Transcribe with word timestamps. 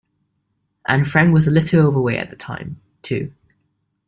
And 0.87 1.07
Frank 1.07 1.31
was 1.31 1.45
a 1.45 1.51
little 1.51 1.85
overweight 1.85 2.17
at 2.17 2.31
the 2.31 2.35
time, 2.35 2.81
too. 3.03 3.31